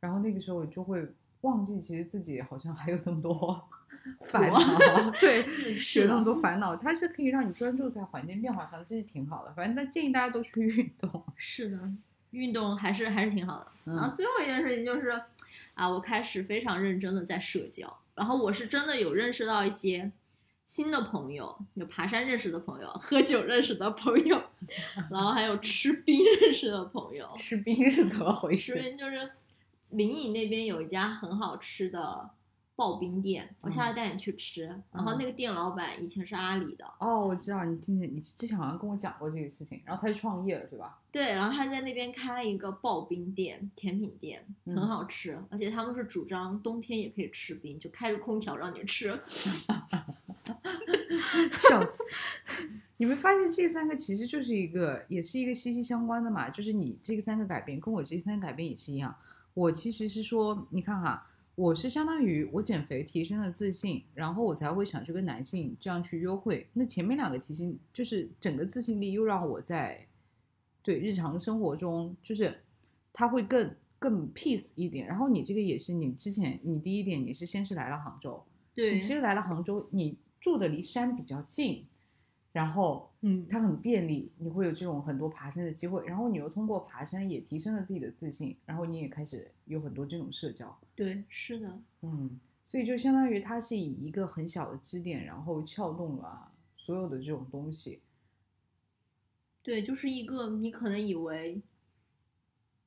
[0.01, 1.07] 然后那个时候就会
[1.43, 3.63] 忘记，其实自己好像还有这么多
[4.21, 9.53] 烦恼， 对，是有那么多烦恼，它是可以让你专注在环境变化上，这是挺好的。
[9.53, 11.23] 反正那建议大家都去运动。
[11.37, 11.79] 是的，
[12.31, 13.73] 运动还是还是挺好的。
[13.85, 15.11] 嗯然后最后一件事情就是，
[15.75, 20.11] 啊，我开始非常认真的在社交，然后我是真的有认识到一些
[20.67, 24.43] 新的朋友，有爬山认识的朋友，喝酒认识的朋友，
[25.11, 27.31] 然后还有吃冰认识的朋友。
[27.37, 28.81] 吃冰是怎么回吃事？
[28.81, 29.31] 冰就是
[29.93, 32.29] 临沂那边有一家很好吃的
[32.77, 34.65] 刨冰店，我下次带你去吃。
[34.93, 40.99] 然后那个店老板以前是阿里的，哦，我知道你之前你之前好像跟我讲过这个事情，然后他就创业了，对吧？
[41.11, 49.19] 对，然后他在那边开了一个刨冰店、甜品店，很嗯好吃，而且他们是主张冬天也可以吃冰，就开着空调让你吃。
[51.57, 52.05] 笑死！
[52.99, 59.15] 你们发现这三个其实就是一个，也是一个息息相关的嘛，就是你这个三个改变跟我这三个改变也是一样。
[59.55, 61.27] 我其实是说，你看哈，
[61.57, 66.69] 我是相当于我减肥提升了自信，然后我才会想去跟男性这样去约会。
[66.75, 70.07] 那前面两个其实就是整个自信力又让我在
[70.83, 72.61] 对日常生活中，就是
[73.11, 75.07] 他会更更 peace 一点。
[75.07, 81.87] 然后你这个也是你之前你第一点你是先是来了杭州，对你其实来了杭州，你住的离山比较近，
[82.53, 98.01] 然后嗯，它很便利，你会有这种很多爬山的机会，然后你又通过爬山也提升了自己的自信，然后你也开始有很多这种社交，对，是的，嗯，所以就相当于它是以一个很小的支点，然后撬动了所有的这种东西，
[99.61, 101.61] 对，就是一个你可能以为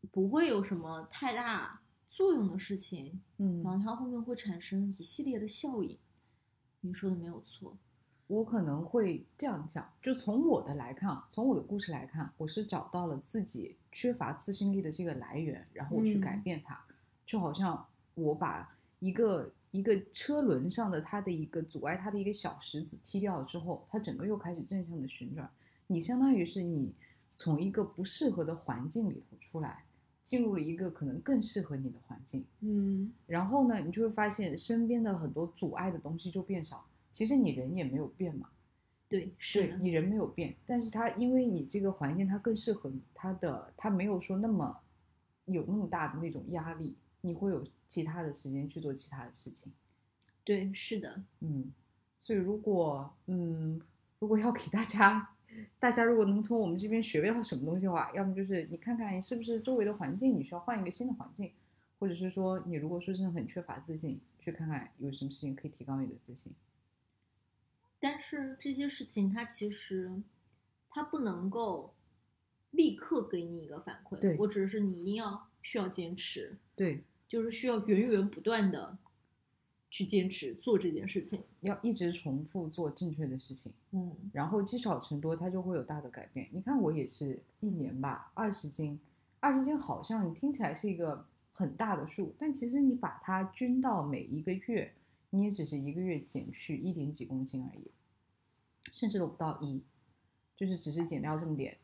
[0.09, 5.97] 不会有什么太大作用的事情，嗯然后它后面会产生一系列的效应。
[6.79, 7.77] 你说的没有错，
[8.29, 16.79] 我可能会这样讲，就从我的来看，啊，从我的故事来看，我是找到了自己缺乏自信力的这个来源，然后我去改嗯变它，
[17.25, 25.49] 就好像我把一个一个车轮上的它的一个阻碍它的一个小石子踢掉了之后，它整个又开始正向的旋转。
[25.87, 26.93] 你相当于是你
[27.35, 29.85] 从一个不适合的环境里头出来，
[30.21, 32.45] 进入了一个可能更适合你的环境。
[32.59, 36.85] 嗯然后呢，你就会发现身边的很多阻碍的东西就变少。
[37.19, 38.47] 其实你人也没有变嘛，
[39.09, 44.79] 对，是，对你人没有变，但是他因为你这个环境它更适合你，它的他没有说那么
[45.43, 49.73] 有那么大的那种压力，你会有其他的时间去做其他的事情。
[50.45, 51.73] 对，是的，嗯，
[52.17, 53.81] 所以如果嗯，
[54.19, 55.35] 如果要给大家，
[55.77, 61.51] 大家如果能从我们这边学到什么东西的话，要么就是你看看是不是周围的环境你需要换一个新的环境，
[61.99, 66.53] 或者是说你如果说真的很缺乏自信，去看看有什么事情可以提高你的自信。
[67.99, 70.11] 但是这些事情它其实
[70.89, 71.93] 它不能够
[72.71, 78.97] 立刻给你一个反馈，对我只是你一定要需要坚持，对，就是需要源源不断的
[79.89, 81.43] 去坚持做这件事情。
[81.61, 86.47] 要一直重复做正确的事情，嗯然后积少成多，它就会有大的改变。
[86.51, 88.99] 你看我也是一年吧，二十斤，
[89.41, 94.93] 二十斤好像听起来是一个很大的数，但其实你把它均到每一个月，
[95.31, 97.91] 你也只是一个月减去一点几公斤而已，
[98.91, 99.83] 甚至都不到一，
[100.55, 101.77] 就是只是减掉这么点。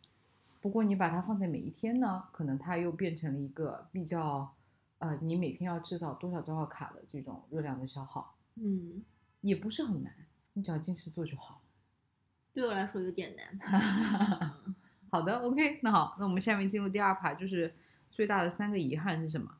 [0.61, 4.55] 不过你把它放在每一天呢，可能它又变成了一个比较，
[4.97, 9.03] 呃，你每天要制造多少多少卡的这种热量的消耗，嗯，
[9.41, 10.11] 也不是很难，
[10.53, 11.61] 你只要坚持做就好。
[12.51, 13.59] 对我来说有点难。
[15.11, 17.75] 好的，OK，那好，那我们下面进入第二趴，就是
[18.09, 19.57] 最大的三个遗憾是什么？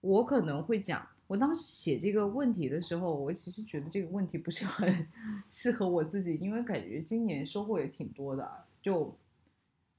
[0.00, 5.06] 我可能会讲，我当时写这个问题的时候，我其实觉得这个问题不是很
[5.48, 9.16] 适合我自己，因为感觉今年收获也挺多的，就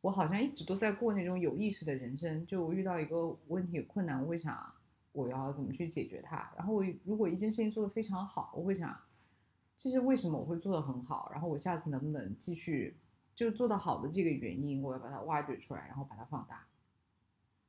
[0.01, 4.73] 我好像一直都在过那种有意识的人生，就我遇到一个问题困难，我会想
[5.13, 8.93] 我要怎么去解决它，然后我如果一件事情做得非常好，我会想
[9.77, 12.97] 这是为什么我会做得很好，然后我下次能不能继续。
[13.33, 16.67] 就做得好的这个原因，我要把它挖掘出来，然后把它放大。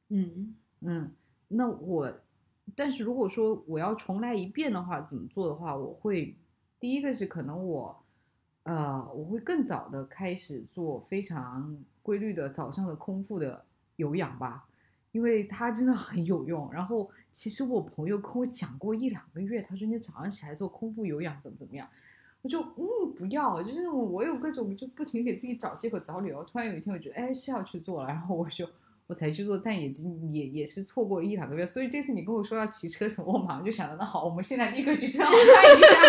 [0.09, 1.13] 嗯嗯，
[1.49, 2.13] 那我，
[2.75, 6.35] 但是如果说我要重来一遍的话，怎么做的话，我会
[6.79, 8.03] 第一个是可能我，
[8.63, 13.65] 呃，我会更早的开始做非常规律的早上的空腹的
[13.97, 14.67] 有氧吧，
[15.13, 16.73] 因为它真的很有用。
[16.73, 21.87] 然后其实我朋友跟我讲过一两个月，他说你早上起来做空腹有氧怎么怎么样。
[22.41, 26.43] 我就嗯不要，就是我有各种就不停给自己找借口找理由。
[26.43, 28.69] 突然有一天我觉得哎是要去做了，然后我就
[29.13, 29.91] 我才去做，但也
[30.31, 31.67] 也也是错过了一两个月。
[31.67, 36.01] 所以这次你跟我说要骑车什么，我马上就想到那好，我们现在立刻去正好看一下，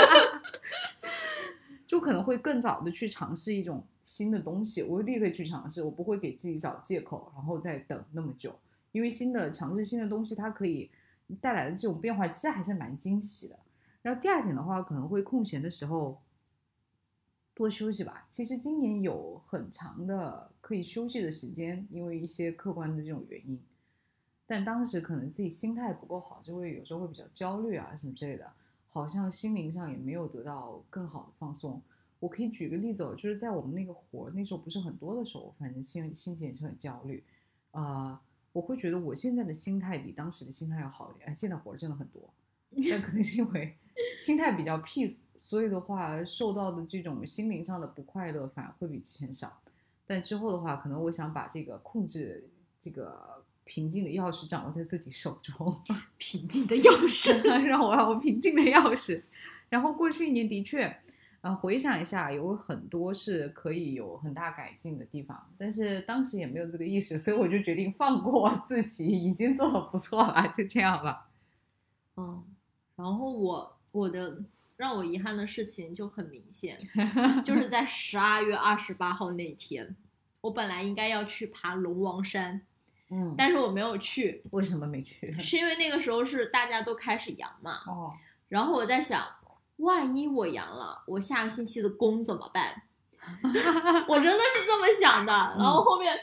[1.85, 8.57] 就可能会更早的去尝试一种新的东西，我会立刻去尝试，我不会给自己找借口，然后再等那么久，
[8.93, 10.89] 因为新的尝试新的东西，它可以
[11.41, 13.59] 带来的这种变化，其实还是蛮惊喜的。
[14.01, 16.21] 然后第二点的话，可能会空闲的时候
[17.53, 18.27] 多休息吧。
[18.31, 23.61] 其实今年有很长的可以休息的时间，因为一些客观的这种原因。
[24.45, 28.51] 但当时可能自己心态不够好，就会有时候会比较焦虑啊什么之类的，
[28.89, 31.81] 好像心灵上也没有得到更好的放松。
[32.19, 37.23] 我可以举个例子哦，就是在我们那个活那时候不是很多的时候，反正心心情也是很焦虑，
[37.71, 41.33] 啊、我会觉得我现在的心态比当时的心态要好一点。
[41.33, 42.33] 现在活真的很多，
[42.89, 43.75] 但可能是因为
[44.17, 49.59] 心态比较 peace，所以的话受到的这种心灵上的不快乐反而会比之前少。
[50.05, 52.49] 但之后的话，可能我想把这个控制
[52.79, 55.55] 这个平静的钥匙掌握在自己手中，
[56.17, 57.41] 平静的钥匙。
[57.65, 59.23] 让我让我平静的钥匙。
[59.69, 60.93] 然后过去一年的确，
[61.41, 71.29] 呃，回想一下，有很多是可以有很大改进的地方，但是当时也没有这个意识，所以我就决定放过自己，已经做的不错了，就这样吧。
[72.17, 72.43] 嗯，
[72.95, 74.41] 然后我我的
[74.75, 76.77] 让我遗憾的事情就很明显，
[77.45, 79.95] 就是在十二月二十八号那天，
[80.41, 82.61] 我本来应该要去爬龙王山，
[83.09, 85.33] 嗯，但是我没有去，为什么没去？
[85.39, 88.11] 是因为那个时候是大家都开始阳嘛，哦，
[88.49, 89.25] 然后我在想，
[89.77, 92.83] 万一我阳了，我下个星期的工怎么办？
[94.09, 95.31] 我真的是这么想的。
[95.31, 96.13] 然后后面，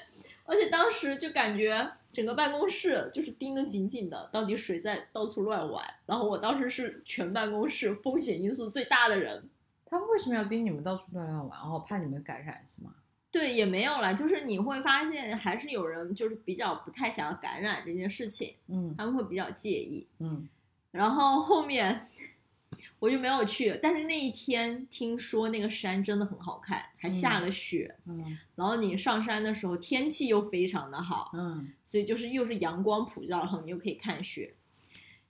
[0.45, 5.85] 而且当时就感觉整个办公室就是盯得紧紧的，到底谁在到处乱玩。
[6.07, 9.49] 然后我当时是全办公室风险因素最大的人。
[9.87, 11.59] 他们为什么要盯你们到处乱乱玩？
[11.59, 12.95] 然后，怕你们感染是吗？
[13.33, 20.07] 对，也没有啦，就是你会发现还是有人就是比较不太想要感染这件事情，嗯他们会比较介意。
[20.19, 20.49] 嗯
[20.91, 22.05] 然后后面
[22.99, 27.95] 我就没有去，但是那一天听说那个山真的很好看，还下了雪。
[28.07, 34.55] 嗯然后你上山的时候天气又非常的好，嗯所以就是又是阳光普照，然后你又可以看雪。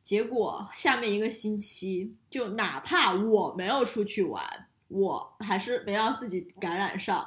[0.03, 7.27] 结果下面一个星期，就哪怕我没有出去玩，我还是没让自己感染上，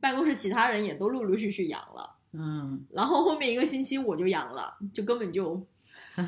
[0.00, 5.64] 办公室其他人也都陆陆续续阳了，嗯，然后后面一个星期我就阳了，就根本就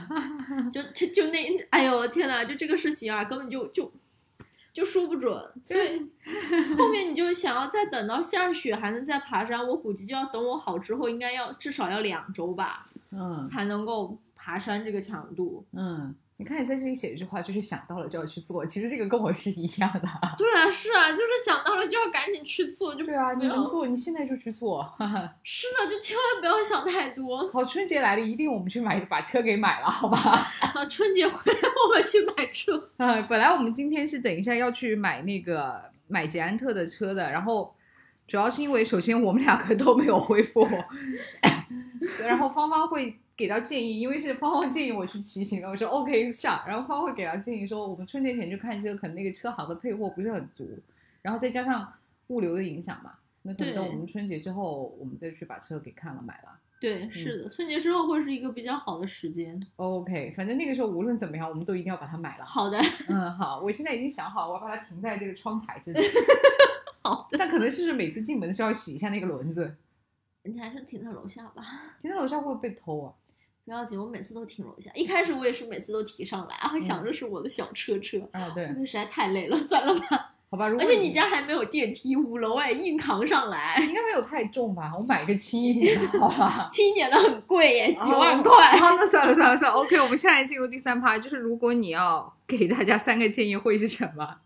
[0.73, 1.39] 就就就那，
[1.71, 3.93] 哎呦天呐，就这个事情啊，根本就就
[4.73, 5.31] 就说不准，
[5.63, 5.99] 所以
[6.77, 13.45] 后面你 就想要再等到下雪还能再爬山，我估计就要等我好之后，应该要至少要两周吧，嗯。
[13.45, 15.65] 才能够爬山这个强度。
[15.73, 20.01] 嗯，你看你在这里写一句话，就是想到了就要去做，其实这个跟我是一样的。
[20.37, 24.85] 对啊，是啊，就是想到了就要赶紧去做，就对啊，你能做，你现在就去做。
[25.45, 27.49] 是的，就千万不要想太多。
[27.51, 30.19] 好，春节来了，一定我们去买，把车给买了，好吧？
[30.19, 32.91] 啊，春节回来我们去买车。
[32.97, 37.73] 呃， 本来我们今天是等一下要去买那个买捷安特的车的，然后
[38.27, 40.67] 主要是因为首先我们两个都没有恢复，
[42.27, 50.79] 然后芳芳会给到建议，因为是芳芳建议我去骑行的，我说 OK 上，然后芳芳会给到建议说我们春节前去看车，可能那个车行的配货不是很足，
[51.23, 51.93] 然后再加上
[52.29, 56.57] 物流的影响嘛，那可能等到我们春节之后，我们再去把车给看了买了。
[56.81, 59.61] 对，是的，春节之后会是一个比较好的时间。
[59.75, 62.45] OK，反正那个时候无论怎么样，我们都一定要把它买了。
[62.45, 62.79] 好的，
[63.09, 66.01] 嗯，好，我现在已经想好，我要把它停在这个窗台这里。
[67.03, 69.75] 好的，但可能是不是每次进门的时候要洗一下那个轮子？
[70.45, 71.65] 你还是停在楼下吧。
[72.01, 73.15] 停在楼下会不会被偷啊？
[73.65, 74.91] 不要紧，我每次都停楼下。
[74.95, 80.35] 一开始我也是每次都提上来，然后想着是我的小车车，啊，对因，为实在太累了， 算了吧。
[80.51, 84.93] 好吧，如果而且你家还没有电梯，五楼哎，硬扛上来，应该没有太重吧？
[84.95, 86.69] 我买一个轻一点的，好吧？
[86.71, 88.77] 轻一点的很贵耶，几万哦块。
[88.79, 94.37] 好，那算了算了算了，OK，我们现在进入第三趴，就是如果你要给大家三个建议，会是什么？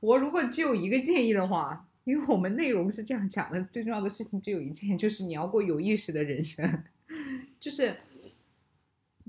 [0.00, 6.84] 我如果只有一个建议的话，因为我们内容是这样讲的，最重要的事情只有一件，就是你要过有意识的人生，
[7.58, 7.96] 就是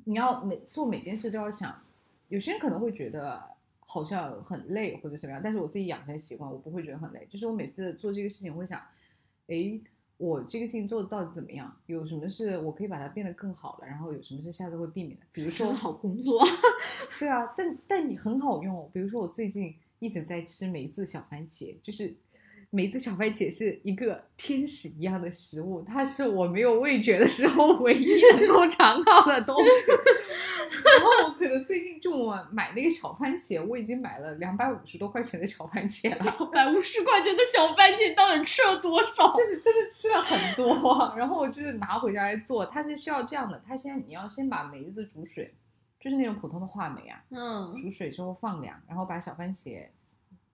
[0.05, 1.79] 你要每做每件事都要想。
[2.27, 3.39] 有些人可能会觉得
[3.81, 7.27] 好像很累或者什么样，但是我自己养成习惯，我不会觉得很累。
[7.29, 8.81] 就是我每次做这个事情，我会想，
[9.45, 9.79] 诶，
[10.17, 11.71] 我这个事情做的到底怎么样？
[11.85, 13.85] 有什么是我可以把它变得更好了？
[13.85, 15.25] 然后有什么是下次会避免的？
[15.31, 16.43] 比如说说，好工作，
[17.19, 18.89] 对啊，但但你很好用哦。
[18.91, 22.15] 比如说，我最近一直在吃梅子小番茄，就是
[22.75, 29.91] 梅子小番茄是一个天使一样的食物，它是我没有味觉的时候 唯一能够尝到的东西。
[30.83, 36.17] 然后我可能最近就我买那个小番茄，我已经买了两百五十多块钱的小番茄了。
[36.17, 39.31] 两百五十块钱的小番茄到底吃了多少？
[39.33, 42.65] 就是真的吃了很多，然后我就是拿回家来做。
[42.65, 45.53] 它是需要这样的，它先你要先把梅子煮水，
[45.97, 49.85] 就是那种普通的话梅啊，嗯，煮水之后放凉，然后把小番茄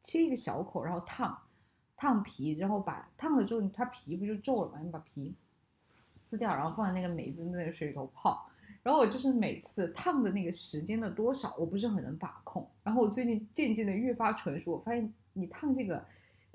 [0.02, 1.36] 切一个小口，然后烫
[2.02, 4.80] 烫皮，然后把烫了之后，它皮不就皱了嘛？
[4.82, 5.36] 你把皮
[6.18, 8.50] 撕掉，然后放在那个梅子那个水里头泡。
[8.82, 12.68] 然后我就是每次烫的那个时间的多少，我不是很能把控。
[12.84, 16.04] 然后我最近渐渐的越发纯熟，我发现你烫这个，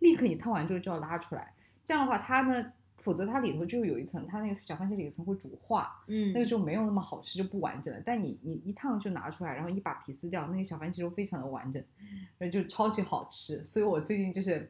[0.01, 1.55] 立刻你烫完之后就要拉出来，
[1.85, 8.03] 这样的话它呢，否则它里头就有一层，它那个小番茄里有一层会煮化，嗯，那个就没有那么好吃，就不完整了。
[8.05, 11.81] 但你你一烫就拿出来，然后一把皮撕掉，那个小番茄就非常的完整，
[12.37, 13.65] 然后就超级好吃。
[13.65, 14.69] 所以我最近就是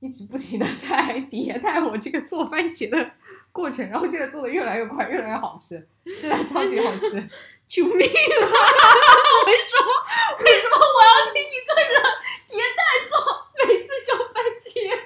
[0.00, 3.12] 一直不停的在 迭代我这个做番茄的
[3.52, 5.86] 过程，然后现在做的越来越快，越来越好吃，
[6.20, 7.28] 真的超级好吃。
[7.68, 8.00] 救命啊！
[8.00, 9.90] 为什么？
[10.40, 12.02] 为什么我要去一个人
[12.48, 13.12] 迭代做
[13.66, 14.98] 每次小番茄？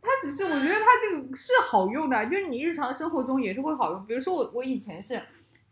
[0.00, 4.06] 它只是我觉得它这个是好用的，就是你日常生活中也是会好用。
[4.06, 5.20] 比如说我我以前是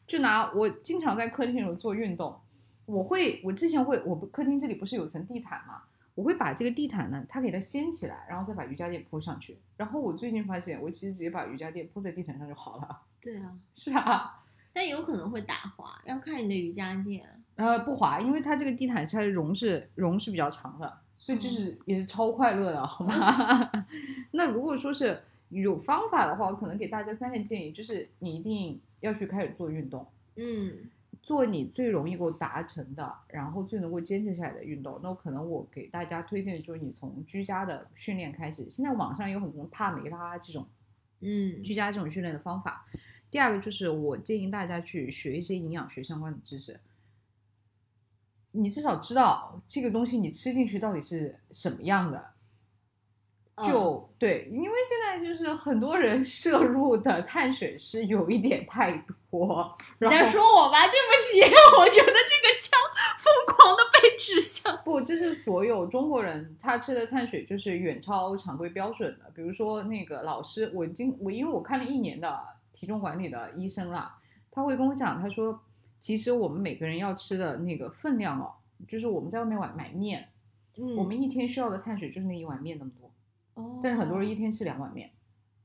[0.05, 2.41] 就拿我经常在客厅里做运动，
[2.87, 5.83] 我会我之前会我不客厅这里不是有层地毯嘛，
[6.14, 9.59] 我会把这个地毯呢它给它掀起来，然后再把瑜伽垫铺上去。
[9.77, 13.01] 然后我最近发现，我其实直接把瑜伽垫铺在地毯上就好了。
[13.20, 17.25] 对啊，是啊，但有可能会打滑，要看你的瑜伽垫。
[17.55, 23.70] 呃不滑，因为它这个地毯它的绒是绒是比较长的，所以就是也是超快乐的，好吗？
[24.33, 34.99] 那如果说是有方法的话，我可能给大家三个建议，就是你一定要去开始做运动，嗯做你最容易够达成的，然后最能够坚持下来的运动。
[35.03, 40.66] 那可能我给大家推荐就是你从居家的训练开始，现在网上有很多帕梅拉这种
[41.20, 42.87] 嗯居家这种训练的方法。
[43.30, 46.80] 第二个就是我建议大家去学一些营养学相关的知识，
[48.51, 52.32] 你至少知道这个东西你吃进去到底是什么样的。
[53.57, 58.96] 就、对，因为现在就是很多人 摄入的碳水是有一点太
[59.30, 60.86] 多，你在说我吧？
[60.86, 61.40] 对不起，
[61.78, 62.78] 我觉得这个枪
[63.18, 64.74] 疯狂的被指向。
[64.84, 69.30] 不，这是所有中国人他吃的碳水就是远超常规标准的。
[69.34, 72.42] 比如说那个老师，我今我因为我看了一年的
[72.72, 74.16] 体重管理的医生啦，
[74.50, 75.61] 他会跟我讲，他说
[75.98, 78.50] 其实我们每个人要吃的那个分量哦，
[78.88, 80.28] 就是我们在外面买买面，
[80.78, 83.01] 嗯我们一天需要的碳水就是那一碗面那么多，
[83.55, 85.11] 哦但是很多人一天吃两碗面，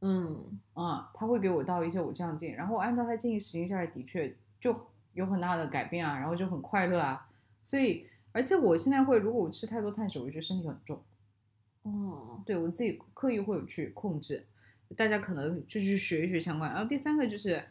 [0.01, 4.75] 嗯啊、他会给我倒一些我这样议，然后我按照他建议实行下来，的确就
[5.13, 7.27] 有很大的改变啊，然后就很快乐啊。
[7.59, 11.01] 所以，而且我现在会，如果我吃太多碳水，我就觉得身体很重。
[11.83, 14.45] 哦，对我自己刻意会有去控制，
[14.95, 16.69] 大家可能就去学一学相关。
[16.71, 17.63] 然后第三个就是，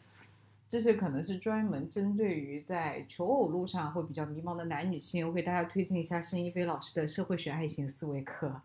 [0.67, 8.61] 这是可能是专门针对于在求偶路上会比较迷茫的男女性，我给大家推荐一下申一飞老师的社会学爱情思维课，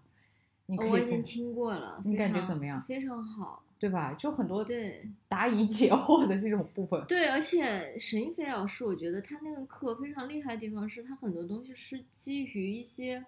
[0.73, 4.15] 你可以哦我已经听过了，你感觉怎么样非常好，对吧？
[4.15, 7.05] 就很多对答疑解惑的这种部分。
[7.07, 13.23] 对，而且沈一菲老师，我觉得他那个课非常厉害的地方是，他很多东西是基于一些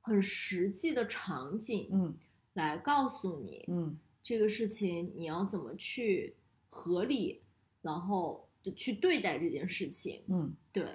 [0.00, 2.14] 很实际的场景嗯
[2.54, 6.34] 来告诉你，嗯这个事情你要怎么去
[6.70, 7.42] 合理，
[7.82, 10.22] 然后的去对待这件事情。
[10.28, 10.86] 嗯对，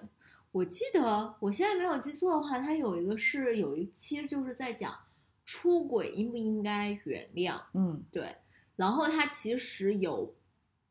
[0.52, 4.98] 我记得我现在没有记错的话，他有一个是有一期就是在讲
[5.52, 8.36] 出轨应不应该原谅，嗯对，
[8.76, 10.36] 然后他其实有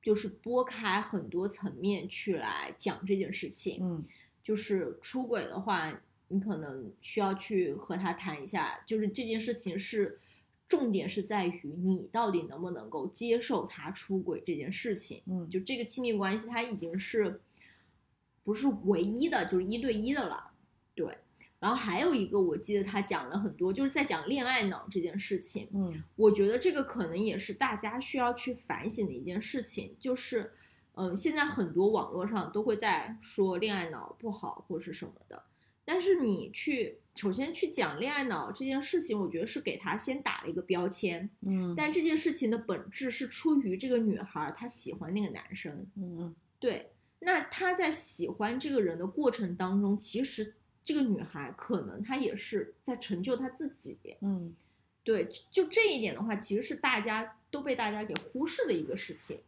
[0.02, 4.02] 就是拨开很多层面去来讲这件事情，嗯
[4.42, 10.18] 就是出轨的话，你可能需要去和他谈一下，就是这件事情是。
[10.66, 17.40] 重点是在于你到底能不能够接受他出轨这件事情，嗯就这个亲密关系，它已经是
[18.44, 20.50] 不是唯一的，就是一对一的了。
[20.94, 21.16] 对，
[21.61, 25.68] 然后还有一个，我记得他讲了很多，就是在讲恋爱脑这件事情。
[25.74, 26.02] 嗯。
[26.14, 30.52] 我觉得这个可能也是大家需要去反省的一件事情，就是，
[30.94, 35.42] 嗯，现在很多网络上都会在说恋爱脑不好或是什么的，
[35.84, 41.74] 但是你去首先去讲恋爱脑这件事情，我觉得是给他先打了一个标签，嗯。
[41.76, 46.32] 但这件事情的本质是出于这个女孩她喜欢那个男生，嗯。
[46.61, 50.54] 对，那她在喜欢这个人的过程当中，其实
[50.89, 53.99] 这个女孩可能她也是在成就她自己。
[54.22, 54.55] 嗯
[55.05, 59.39] 对，就就这一点的话，其实是大家都被大家给忽视的一个事情。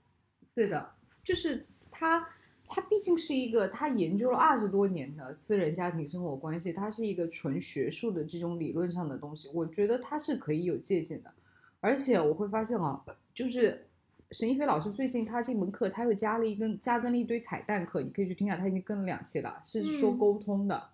[0.55, 0.91] 对的，
[1.25, 2.29] 就是她，
[2.67, 11.33] 她毕竟是一个她研究了二十多年的私人家庭生活关系，它是一个纯学术的这种理论上的东西，我觉得它是可以有借鉴的。
[11.81, 13.87] 而且我会发现啊，就是
[14.33, 20.89] 沈一飞老师最近他这门课，他又加了一根加更了一堆彩蛋课，你可以去听一下，他已经更了两期了，是说嗯沟通的。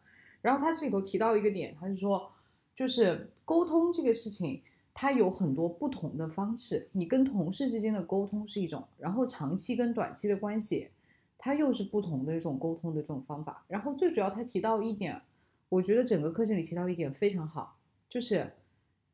[0.47, 2.31] 然后他这里头提到一个点，他是说，
[2.73, 4.63] 就是沟通这个事情，
[4.95, 6.89] 它有很多不同的方式。
[6.93, 10.89] 你跟同事之间的沟通是一种，然后长期跟短期的关系，
[11.37, 13.65] 它又是不同的这种沟通的这种方法。
[13.67, 15.21] 然后最主要，他提到一点，
[15.69, 17.77] 我觉得整个课程里提到一点非常好，
[18.09, 18.53] 就是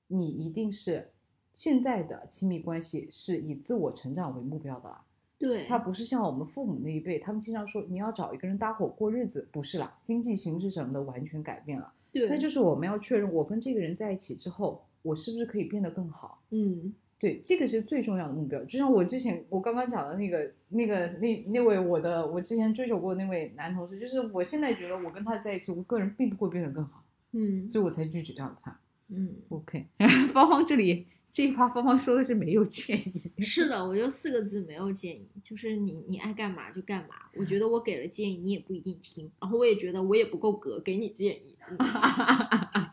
[0.08, 1.12] 你一定是
[1.54, 5.02] 现在的亲密关系是以自我成长为目标的啦。
[5.42, 11.92] 对他不是像我们父母那一辈，他们经常说你要找一个人搭伙过日子，不是啦，经济形势什么的完全改变了。
[12.12, 16.40] 对，那就是我们要确认，我跟这个人在一起之后，我是不是可以变得更好？
[16.50, 18.62] 嗯对，这个是最重要的目标。
[18.64, 28.76] 就像我之前我刚刚讲的那个、那个、那那位我的我之前追求过那位男同事，就是我现在觉得我跟他在一起，我个人并不会变得更好，嗯所以我才拒绝掉了他。
[29.14, 29.86] 嗯，OK，
[30.32, 33.32] 芳芳这里这一趴，芳芳说的是没有建议。
[33.42, 37.14] 是的，我就四个字，没有建议，就是你你爱干嘛就干嘛。
[37.36, 41.56] 我觉得我给了建议，你也不一定听，然后我也觉得我也不够格给你建议。
[41.70, 41.78] 嗯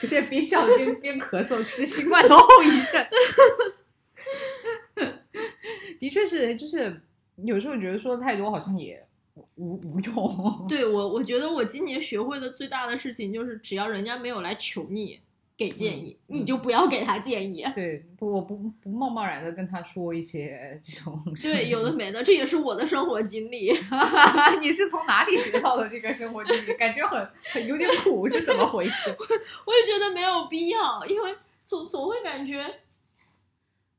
[0.00, 3.04] 我现在边笑边边咳嗽，是新冠的后遗症。
[5.98, 7.00] 的确是，就是
[7.36, 9.04] 有时候觉得说的太多，好像也
[9.56, 10.66] 无无用。
[10.68, 15.18] 对我，我觉得我今年学会的最大的事情就是，只要人家没有来求你
[15.62, 17.64] 给建议，嗯你就不要给他建议。
[17.74, 21.20] 对，不，我不不贸贸然的跟他说一些这种。
[21.42, 21.92] 对，有的。
[21.92, 23.72] 没的，这也是我的生活经历。
[24.60, 26.74] 你是从哪里得到的这个生活经历？
[26.74, 29.10] 感觉很很有点苦，是怎么回事？
[29.66, 32.64] 我也觉得没有必要，因为总总会感觉，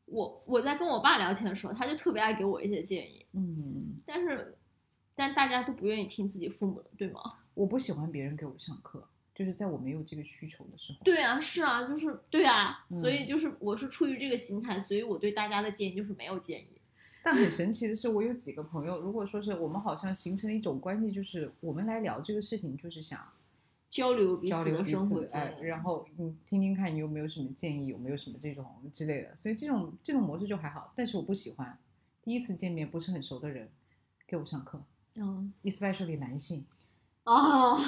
[0.06, 4.58] 我我在跟我爸聊天的时候，他就特别爱给我一些建议，嗯，但是
[5.16, 7.22] 但大家都不愿意听自己父母的，对吗？
[7.54, 11.00] 我不喜欢别人给我上课，就是在我没有这个需求的时候。
[11.04, 16.68] 对啊，是啊，就是对啊，嗯所以就是我是出于这个心态，所以我对大家的建议就是没有建议。
[17.26, 23.26] 但很神奇的是，我有几个朋友，如果说是我们好像形成了一种关系，就是我们来聊这个事情，就是想
[23.90, 30.92] 交流彼交此的流彼此生活经哎，然后你听听看你有没有什么建议，有没有什么这种之类的，所以这种这种模式就还好。
[30.98, 31.78] 但是我不喜欢
[32.22, 33.70] 第一次见面不是很熟的人
[34.28, 34.84] 给我上课
[35.16, 36.66] 嗯，especially 男性，
[37.26, 37.80] 哦，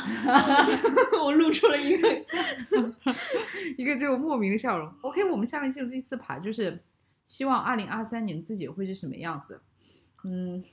[1.24, 2.10] 我露出了一个
[3.78, 4.90] 一个这种莫名的笑容。
[5.02, 6.82] OK，我们下面进入第四趴，就是
[7.26, 9.60] 希望二零二三年自己会是什么样子。
[10.24, 10.64] 嗯，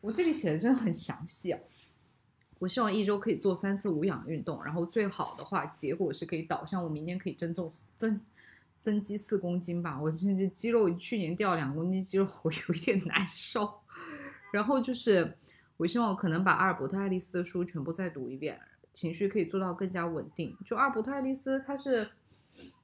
[0.00, 1.60] 我这里写的真的很详细啊。
[2.58, 8.20] 我希望一周可以做三次无氧运动，然后最好的话，结果是可以导向我明年可以增重增
[8.78, 13.80] 增肌四公斤吧，我甚至肌肉去年掉两公斤肌肉，我有一点难受。
[14.52, 15.38] 然后就是，
[15.76, 18.58] 我希望我可能把阿尔伯特·爱丽丝的书全部再读一遍，
[18.92, 20.56] 情绪可以做到更加稳定。
[20.64, 22.08] 就阿尔伯特·爱丽丝，他是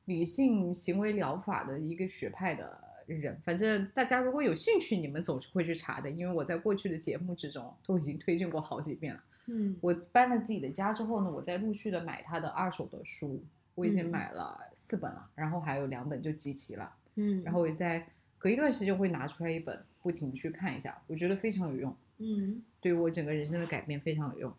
[0.07, 3.41] 理性行为疗法的一个学派的人。
[3.45, 9.23] 反正大家如果有兴趣，你们总是会去查的，因为我在过去的节目之中都已经推荐过好几遍了。
[9.51, 13.43] 嗯我搬了自己的家之后呢，我在陆续的买他的二手的书，
[13.75, 18.07] 我已经嗯买了四本了，然后还有两本就集齐了，嗯，然后我也在
[18.39, 24.53] 隔一段时间会拿出来一本，不停去看一下，我觉得非常有用，嗯对我整个人生的改变非常有用。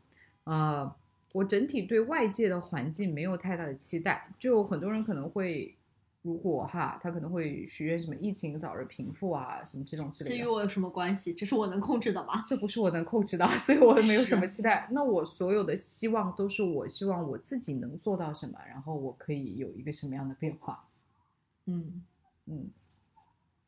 [0.44, 0.94] 呃，
[1.34, 5.76] 我整体对外界的环境没有太大的期待，就很多人可能会。
[6.22, 10.36] 如果哈，他可能会许愿什么疫情早日平复啊，什么这种之类的。
[10.36, 11.34] 这与我有什么关系？
[11.34, 12.44] 这是我能控制的吗？
[12.46, 14.90] 这不是我能控制的，所以我没有什么期待。
[14.92, 20.90] 那我所有的希望都是我希望我自己能做到什么，然后我可以有一个什么样的变化。
[21.68, 22.04] 嗯，
[22.48, 22.70] 嗯，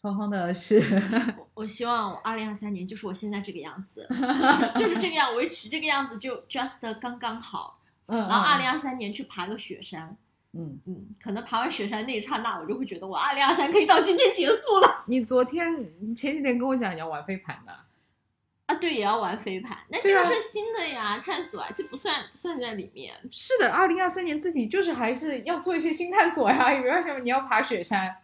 [0.02, 0.80] 芳芳的是，
[1.38, 7.80] 我我希望我二零二三年就是我现在这个样子， 就是就是这个样，维持这个样子就 just 刚刚好。
[8.08, 10.18] 嗯，然后二零嗯二三年去爬个雪山，
[10.54, 18.76] 嗯，嗯，可能爬完雪山那一刹那，我就会觉得我二零二三可以到今天结束了你昨天你前几天跟我讲你要玩飞盘的，啊。
[18.82, 23.14] 对，也要玩飞盘，那这个是新的呀，探索啊，这不算不算在里面。
[23.30, 26.68] 是的，二零二三年自己就是还是要做一些新探索呀。
[26.68, 28.16] 为什么你要爬雪山，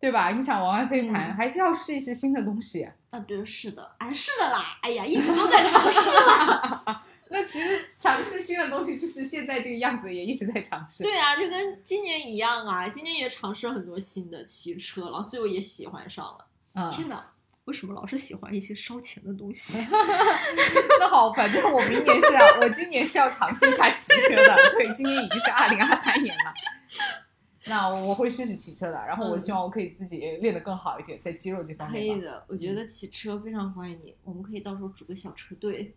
[0.00, 0.30] 对吧？
[0.30, 2.88] 你想玩玩飞盘，嗯还是要试一试新的东西。
[3.10, 7.04] 啊，对，是的，哎，是的啦，哎呀，一直都在尝试啦。
[7.30, 11.02] 那其实尝试新的东西，就是现在这个样子，也一直在尝试。
[11.02, 16.46] 对啊，就跟今年一样啊，今年也尝试了很多新的骑车，然后最后也喜欢上了。
[16.74, 17.24] 嗯，天哪，
[17.64, 19.78] 为什么老是喜欢一些烧钱的东西？
[21.00, 24.56] 那好，反正我明年是要，我今年是要尝试一下骑车的。
[24.72, 26.54] 对，今年已经是二零二三年了。
[27.68, 32.18] 那我会试试骑车的，然后我嗯希望我可以自己练得更好一点，在肌肉这方面可。
[32.18, 35.94] 以的，我觉得骑车非常欢迎你，我们可以到时候组个小车队，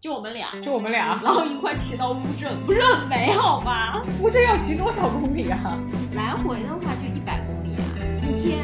[0.00, 4.04] 就我们俩，就我们俩，然后一块骑到乌镇，不是很美好吗？
[4.20, 5.78] 乌镇要骑多少公里啊？
[6.14, 7.84] 来回的话就一百公里啊，
[8.22, 8.58] 一天。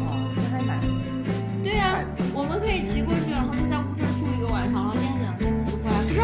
[0.00, 0.80] 哦，那还蛮
[1.64, 3.76] 对呀、我们可以骑过去，然后就在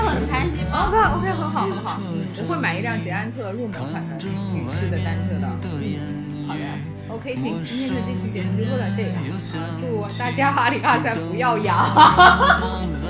[0.01, 2.01] 是很开心吗？OK OK，很好很好。
[2.39, 4.17] 我会买一辆捷安特入门款的
[4.53, 5.47] 女士的单车的。
[5.65, 6.61] 嗯，好的。
[7.09, 9.37] OK，行，今天的这期节目就录到这里了。
[9.37, 11.77] 啊祝大家二零二三不要阳，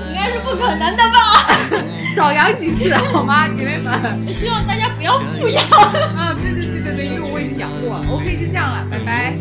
[0.09, 1.47] 应该是不可能的吧？
[2.13, 4.27] 少阳几次好吗，姐妹们？
[4.27, 5.63] 希望大家不要富养。
[6.19, 8.05] 啊，对对对对对，因为我已经养过了。
[8.11, 9.33] OK，就这样了，拜拜。